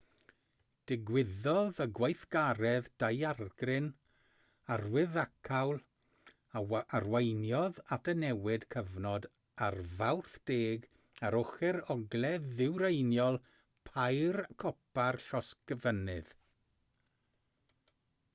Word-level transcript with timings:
digwyddodd 0.91 1.79
y 1.83 1.85
gweithgaredd 1.97 2.85
daeargryn 3.03 3.89
arwyddocaol 4.75 5.77
a 6.61 6.81
arweiniodd 7.01 7.77
at 7.97 8.09
y 8.13 8.15
newid 8.23 8.65
cyfnod 8.77 9.27
ar 9.67 9.77
fawrth 9.99 10.37
10 10.53 10.87
ar 11.29 11.37
ochr 11.41 11.79
ogledd-ddwyreiniol 11.97 13.37
pair 13.91 14.41
copa'r 14.65 15.21
llosgfynydd 15.27 16.33